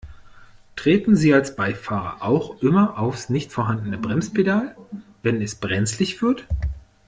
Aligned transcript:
Treten 0.75 1.15
Sie 1.15 1.31
als 1.31 1.55
Beifahrer 1.55 2.23
auch 2.23 2.59
immer 2.63 2.97
aufs 2.97 3.29
nicht 3.29 3.51
vorhandene 3.51 3.99
Bremspedal, 3.99 4.75
wenn 5.21 5.43
es 5.43 5.53
brenzlig 5.53 6.23
wird? 6.23 6.47